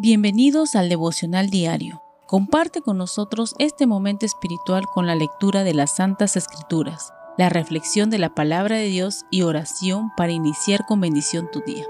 Bienvenidos 0.00 0.76
al 0.76 0.88
devocional 0.88 1.50
diario. 1.50 2.04
Comparte 2.28 2.82
con 2.82 2.98
nosotros 2.98 3.56
este 3.58 3.88
momento 3.88 4.26
espiritual 4.26 4.86
con 4.86 5.08
la 5.08 5.16
lectura 5.16 5.64
de 5.64 5.74
las 5.74 5.96
Santas 5.96 6.36
Escrituras, 6.36 7.12
la 7.36 7.48
reflexión 7.48 8.08
de 8.08 8.18
la 8.18 8.32
palabra 8.32 8.76
de 8.76 8.86
Dios 8.86 9.24
y 9.32 9.42
oración 9.42 10.10
para 10.16 10.30
iniciar 10.30 10.86
con 10.86 11.00
bendición 11.00 11.48
tu 11.50 11.62
día. 11.62 11.84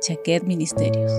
Chaquet 0.00 0.44
Ministerios. 0.44 1.10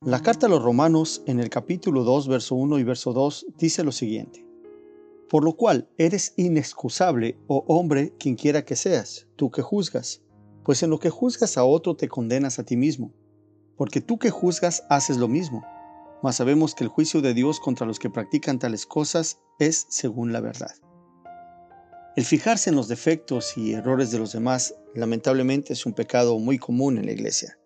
La 0.00 0.22
carta 0.22 0.46
a 0.46 0.48
los 0.48 0.62
romanos 0.62 1.20
en 1.26 1.38
el 1.38 1.50
capítulo 1.50 2.02
2, 2.04 2.28
verso 2.28 2.54
1 2.54 2.78
y 2.78 2.82
verso 2.82 3.12
2 3.12 3.48
dice 3.58 3.84
lo 3.84 3.92
siguiente. 3.92 4.42
Por 5.28 5.44
lo 5.44 5.52
cual 5.52 5.86
eres 5.98 6.32
inexcusable, 6.38 7.36
oh 7.46 7.62
hombre, 7.68 8.14
quien 8.18 8.36
quiera 8.36 8.64
que 8.64 8.74
seas, 8.74 9.26
tú 9.36 9.50
que 9.50 9.60
juzgas 9.60 10.23
pues 10.64 10.82
en 10.82 10.90
lo 10.90 10.98
que 10.98 11.10
juzgas 11.10 11.58
a 11.58 11.64
otro 11.64 11.94
te 11.94 12.08
condenas 12.08 12.58
a 12.58 12.64
ti 12.64 12.76
mismo, 12.76 13.12
porque 13.76 14.00
tú 14.00 14.18
que 14.18 14.30
juzgas 14.30 14.84
haces 14.88 15.18
lo 15.18 15.28
mismo, 15.28 15.64
mas 16.22 16.36
sabemos 16.36 16.74
que 16.74 16.84
el 16.84 16.90
juicio 16.90 17.20
de 17.20 17.34
Dios 17.34 17.60
contra 17.60 17.86
los 17.86 17.98
que 17.98 18.08
practican 18.08 18.58
tales 18.58 18.86
cosas 18.86 19.38
es 19.58 19.86
según 19.90 20.32
la 20.32 20.40
verdad. 20.40 20.72
El 22.16 22.24
fijarse 22.24 22.70
en 22.70 22.76
los 22.76 22.88
defectos 22.88 23.58
y 23.58 23.72
errores 23.72 24.10
de 24.10 24.18
los 24.18 24.32
demás 24.32 24.74
lamentablemente 24.94 25.72
es 25.72 25.84
un 25.84 25.92
pecado 25.92 26.38
muy 26.38 26.58
común 26.58 26.96
en 26.96 27.06
la 27.06 27.12
iglesia. 27.12 27.58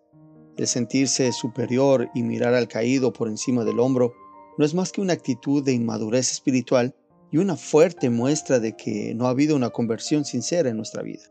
El 0.57 0.67
sentirse 0.67 1.31
superior 1.31 2.09
y 2.13 2.23
mirar 2.23 2.53
al 2.53 2.67
caído 2.67 3.13
por 3.13 3.29
encima 3.29 3.63
del 3.63 3.79
hombro 3.79 4.11
no 4.57 4.65
es 4.65 4.73
más 4.73 4.91
que 4.91 4.99
una 4.99 5.13
actitud 5.13 5.63
de 5.63 5.71
inmadurez 5.71 6.31
espiritual 6.31 6.95
y 7.31 7.37
una 7.37 7.55
fuerte 7.55 8.09
muestra 8.09 8.59
de 8.59 8.75
que 8.75 9.13
no 9.15 9.27
ha 9.27 9.29
habido 9.29 9.55
una 9.55 9.69
conversión 9.69 10.25
sincera 10.25 10.69
en 10.69 10.77
nuestra 10.77 11.03
vida. 11.03 11.23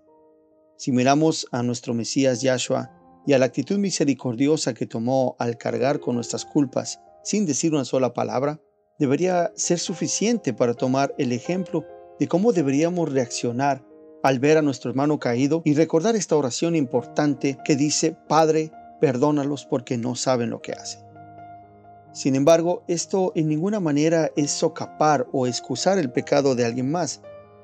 Si 0.79 0.93
miramos 0.93 1.49
a 1.51 1.65
nuestro 1.65 1.93
Mesías 1.93 2.41
Yahshua 2.41 2.93
y 3.27 3.33
a 3.33 3.39
la 3.41 3.47
actitud 3.47 3.79
misericordiosa 3.79 4.75
que 4.75 4.87
tomó 4.87 5.35
al 5.41 5.59
cargar 5.59 5.99
con 5.99 6.15
nuestras 6.15 6.45
culpas 6.45 7.01
sin 7.25 7.47
decir 7.47 7.75
una 7.75 7.85
sola 7.85 8.15
palabra, 8.15 8.61
debería 8.97 9.51
ser 9.57 9.81
suficiente 9.81 10.55
para 10.55 10.75
tomar 10.75 11.13
el 11.19 11.33
ejemplo 11.33 11.85
de 12.21 12.29
cómo 12.29 12.53
deberíamos 12.53 13.13
reaccionar 13.13 13.85
al 14.23 14.39
ver 14.39 14.57
a 14.57 14.63
nuestro 14.63 14.91
hermano 14.91 15.19
caído 15.19 15.63
y 15.65 15.75
recordar 15.75 16.15
esta 16.15 16.37
oración 16.37 16.77
importante 16.77 17.59
que 17.65 17.75
dice, 17.75 18.17
Padre, 18.29 18.71
perdónalos 19.01 19.67
porque 19.67 19.99
no 19.99 20.15
saben 20.15 20.51
lo 20.51 20.63
que 20.63 20.75
hacen. 20.75 21.01
Sin 22.13 22.37
embargo, 22.37 22.85
esto 22.87 23.33
en 23.35 23.49
ninguna 23.49 23.81
manera 23.81 24.31
es 24.37 24.53
socapar 24.53 25.27
o 25.33 25.49
excusar 25.49 25.99
el 25.99 26.13
pecado 26.13 26.55
de 26.55 26.65
alguien 26.65 26.91
más, 26.91 27.21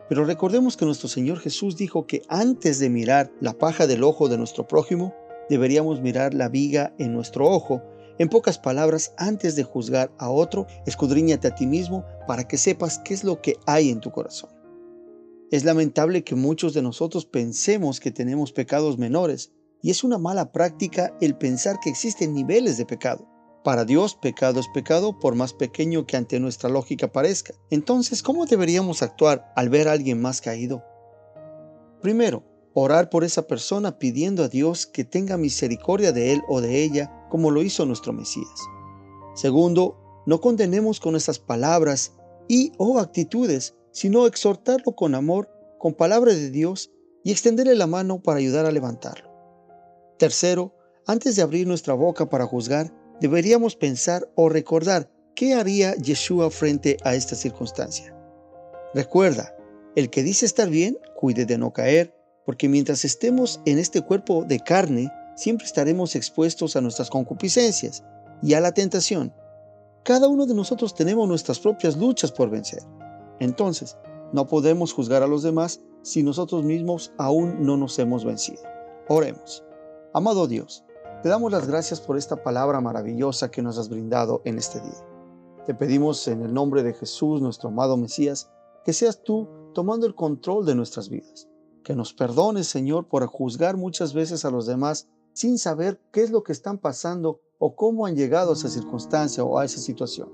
pero 0.08 0.24
recordemos 0.24 0.76
que 0.76 0.84
nuestro 0.84 1.08
Señor 1.08 1.38
Jesús 1.38 1.76
dijo 1.76 2.06
que 2.06 2.22
antes 2.28 2.78
de 2.78 2.90
mirar 2.90 3.32
la 3.40 3.54
paja 3.54 3.86
del 3.86 4.04
ojo 4.04 4.28
de 4.28 4.36
nuestro 4.36 4.66
prójimo, 4.66 5.14
deberíamos 5.48 6.00
mirar 6.00 6.34
la 6.34 6.48
viga 6.48 6.94
en 6.98 7.12
nuestro 7.12 7.48
ojo. 7.48 7.82
En 8.18 8.28
pocas 8.28 8.58
palabras, 8.58 9.12
antes 9.16 9.56
de 9.56 9.64
juzgar 9.64 10.12
a 10.18 10.30
otro, 10.30 10.66
escudriñate 10.86 11.48
a 11.48 11.54
ti 11.54 11.66
mismo 11.66 12.04
para 12.26 12.46
que 12.46 12.58
sepas 12.58 12.98
qué 12.98 13.14
es 13.14 13.24
lo 13.24 13.40
que 13.40 13.56
hay 13.66 13.90
en 13.90 14.00
tu 14.00 14.10
corazón. 14.10 14.50
Es 15.50 15.64
lamentable 15.64 16.24
que 16.24 16.34
muchos 16.34 16.74
de 16.74 16.82
nosotros 16.82 17.26
pensemos 17.26 18.00
que 18.00 18.10
tenemos 18.10 18.52
pecados 18.52 18.98
menores, 18.98 19.52
y 19.82 19.90
es 19.90 20.02
una 20.02 20.18
mala 20.18 20.50
práctica 20.52 21.14
el 21.20 21.36
pensar 21.36 21.78
que 21.80 21.90
existen 21.90 22.32
niveles 22.32 22.78
de 22.78 22.86
pecado. 22.86 23.28
Para 23.64 23.86
Dios, 23.86 24.14
pecado 24.14 24.60
es 24.60 24.68
pecado 24.68 25.18
por 25.18 25.36
más 25.36 25.54
pequeño 25.54 26.04
que 26.04 26.18
ante 26.18 26.38
nuestra 26.38 26.68
lógica 26.68 27.10
parezca. 27.10 27.54
Entonces, 27.70 28.22
¿cómo 28.22 28.44
deberíamos 28.44 29.02
actuar 29.02 29.50
al 29.56 29.70
ver 29.70 29.88
a 29.88 29.92
alguien 29.92 30.20
más 30.20 30.42
caído? 30.42 30.84
Primero, 32.02 32.44
orar 32.74 33.08
por 33.08 33.24
esa 33.24 33.46
persona 33.46 33.98
pidiendo 33.98 34.44
a 34.44 34.48
Dios 34.48 34.84
que 34.84 35.04
tenga 35.04 35.38
misericordia 35.38 36.12
de 36.12 36.34
él 36.34 36.42
o 36.46 36.60
de 36.60 36.84
ella, 36.84 37.26
como 37.30 37.50
lo 37.50 37.62
hizo 37.62 37.86
nuestro 37.86 38.12
Mesías. 38.12 38.60
Segundo, 39.34 39.96
no 40.26 40.42
condenemos 40.42 41.00
con 41.00 41.12
nuestras 41.12 41.38
palabras 41.38 42.12
y 42.48 42.72
o 42.76 42.98
actitudes, 42.98 43.74
sino 43.92 44.26
exhortarlo 44.26 44.94
con 44.94 45.14
amor, 45.14 45.48
con 45.78 45.94
palabra 45.94 46.34
de 46.34 46.50
Dios 46.50 46.90
y 47.22 47.30
extenderle 47.30 47.76
la 47.76 47.86
mano 47.86 48.20
para 48.20 48.40
ayudar 48.40 48.66
a 48.66 48.72
levantarlo. 48.72 49.30
Tercero, 50.18 50.74
antes 51.06 51.34
de 51.36 51.40
abrir 51.40 51.66
nuestra 51.66 51.94
boca 51.94 52.28
para 52.28 52.44
juzgar, 52.44 52.92
deberíamos 53.20 53.76
pensar 53.76 54.28
o 54.34 54.48
recordar 54.48 55.10
qué 55.34 55.54
haría 55.54 55.94
Yeshua 55.96 56.50
frente 56.50 56.96
a 57.04 57.14
esta 57.14 57.36
circunstancia. 57.36 58.14
Recuerda, 58.94 59.54
el 59.96 60.10
que 60.10 60.22
dice 60.22 60.46
estar 60.46 60.68
bien, 60.68 60.98
cuide 61.16 61.46
de 61.46 61.58
no 61.58 61.72
caer, 61.72 62.14
porque 62.44 62.68
mientras 62.68 63.04
estemos 63.04 63.60
en 63.64 63.78
este 63.78 64.02
cuerpo 64.02 64.44
de 64.44 64.60
carne, 64.60 65.10
siempre 65.36 65.66
estaremos 65.66 66.14
expuestos 66.14 66.76
a 66.76 66.80
nuestras 66.80 67.10
concupiscencias 67.10 68.04
y 68.42 68.54
a 68.54 68.60
la 68.60 68.72
tentación. 68.72 69.32
Cada 70.04 70.28
uno 70.28 70.46
de 70.46 70.54
nosotros 70.54 70.94
tenemos 70.94 71.26
nuestras 71.26 71.58
propias 71.58 71.96
luchas 71.96 72.30
por 72.30 72.50
vencer. 72.50 72.82
Entonces, 73.40 73.96
no 74.32 74.46
podemos 74.46 74.92
juzgar 74.92 75.22
a 75.22 75.26
los 75.26 75.42
demás 75.42 75.80
si 76.02 76.22
nosotros 76.22 76.64
mismos 76.64 77.12
aún 77.18 77.64
no 77.64 77.76
nos 77.76 77.98
hemos 77.98 78.24
vencido. 78.24 78.62
Oremos. 79.08 79.64
Amado 80.12 80.46
Dios, 80.46 80.84
te 81.24 81.30
damos 81.30 81.50
las 81.50 81.66
gracias 81.66 82.02
por 82.02 82.18
esta 82.18 82.36
palabra 82.36 82.82
maravillosa 82.82 83.50
que 83.50 83.62
nos 83.62 83.78
has 83.78 83.88
brindado 83.88 84.42
en 84.44 84.58
este 84.58 84.78
día. 84.78 85.08
Te 85.64 85.72
pedimos 85.72 86.28
en 86.28 86.42
el 86.42 86.52
nombre 86.52 86.82
de 86.82 86.92
Jesús, 86.92 87.40
nuestro 87.40 87.70
amado 87.70 87.96
Mesías, 87.96 88.50
que 88.84 88.92
seas 88.92 89.22
tú 89.22 89.48
tomando 89.72 90.06
el 90.06 90.14
control 90.14 90.66
de 90.66 90.74
nuestras 90.74 91.08
vidas. 91.08 91.48
Que 91.82 91.96
nos 91.96 92.12
perdones, 92.12 92.68
Señor, 92.68 93.08
por 93.08 93.24
juzgar 93.24 93.78
muchas 93.78 94.12
veces 94.12 94.44
a 94.44 94.50
los 94.50 94.66
demás 94.66 95.08
sin 95.32 95.56
saber 95.56 95.98
qué 96.12 96.20
es 96.24 96.30
lo 96.30 96.42
que 96.42 96.52
están 96.52 96.76
pasando 96.76 97.40
o 97.58 97.74
cómo 97.74 98.04
han 98.04 98.16
llegado 98.16 98.50
a 98.50 98.54
esa 98.54 98.68
circunstancia 98.68 99.44
o 99.44 99.58
a 99.58 99.64
esa 99.64 99.80
situación. 99.80 100.30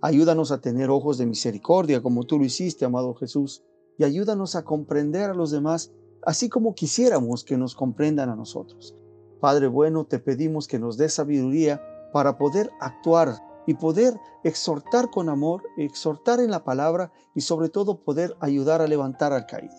Ayúdanos 0.00 0.50
a 0.50 0.60
tener 0.60 0.90
ojos 0.90 1.18
de 1.18 1.26
misericordia 1.26 2.02
como 2.02 2.24
tú 2.24 2.40
lo 2.40 2.44
hiciste, 2.44 2.84
amado 2.84 3.14
Jesús, 3.14 3.62
y 3.96 4.02
ayúdanos 4.02 4.56
a 4.56 4.64
comprender 4.64 5.30
a 5.30 5.34
los 5.34 5.52
demás 5.52 5.92
así 6.22 6.48
como 6.48 6.74
quisiéramos 6.74 7.44
que 7.44 7.56
nos 7.56 7.76
comprendan 7.76 8.28
a 8.28 8.34
nosotros. 8.34 8.96
Padre 9.40 9.66
bueno, 9.68 10.04
te 10.04 10.18
pedimos 10.18 10.66
que 10.66 10.78
nos 10.78 10.96
dé 10.96 11.08
sabiduría 11.08 11.82
para 12.12 12.38
poder 12.38 12.70
actuar 12.80 13.34
y 13.66 13.74
poder 13.74 14.18
exhortar 14.44 15.10
con 15.10 15.28
amor, 15.28 15.62
exhortar 15.76 16.40
en 16.40 16.50
la 16.50 16.64
palabra 16.64 17.12
y 17.34 17.40
sobre 17.40 17.68
todo 17.68 18.02
poder 18.02 18.36
ayudar 18.40 18.80
a 18.80 18.86
levantar 18.86 19.32
al 19.32 19.46
caído. 19.46 19.74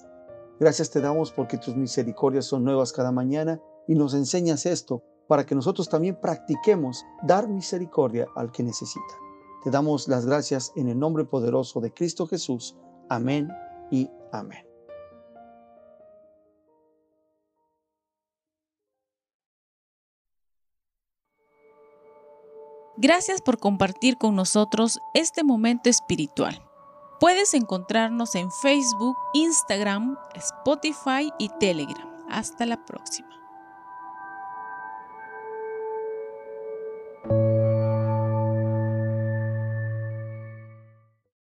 Gracias 0.59 0.89
te 0.89 1.01
damos 1.01 1.31
porque 1.31 1.57
tus 1.57 1.75
misericordias 1.75 2.45
son 2.45 2.63
nuevas 2.63 2.91
cada 2.91 3.11
mañana 3.11 3.61
y 3.87 3.95
nos 3.95 4.13
enseñas 4.13 4.65
esto 4.65 5.03
para 5.27 5.45
que 5.45 5.55
nosotros 5.55 5.89
también 5.89 6.19
practiquemos 6.19 7.05
dar 7.23 7.47
misericordia 7.47 8.27
al 8.35 8.51
que 8.51 8.63
necesita. 8.63 9.15
Te 9.63 9.71
damos 9.71 10.07
las 10.07 10.25
gracias 10.25 10.71
en 10.75 10.87
el 10.87 10.99
nombre 10.99 11.25
poderoso 11.25 11.79
de 11.81 11.91
Cristo 11.91 12.25
Jesús. 12.27 12.75
Amén 13.09 13.49
y 13.91 14.09
amén. 14.31 14.66
Gracias 22.99 23.41
por 23.41 23.59
compartir 23.59 24.17
con 24.17 24.35
nosotros 24.35 24.99
este 25.13 25.43
momento 25.43 25.87
espiritual. 25.87 26.63
Puedes 27.19 27.53
encontrarnos 27.53 28.33
en 28.33 28.51
Facebook, 28.51 29.15
Instagram, 29.35 30.17
Spotify 30.33 31.31
y 31.37 31.49
Telegram. 31.59 32.09
Hasta 32.27 32.65
la 32.65 32.83
próxima. 32.85 33.36